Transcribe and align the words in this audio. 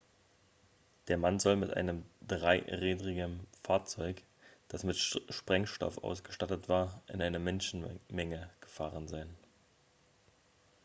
der 1.09 1.19
mann 1.19 1.37
soll 1.37 1.55
mit 1.57 1.77
einem 1.77 2.03
dreirädrigem 2.27 3.39
fahrzeug 3.63 4.23
das 4.67 4.83
mit 4.83 4.97
sprengstoff 4.97 5.99
ausgestattet 5.99 6.67
war 6.69 7.03
in 7.05 7.21
eine 7.21 7.37
menschenmenge 7.37 8.49
gefahren 8.61 9.07
sein 9.07 9.29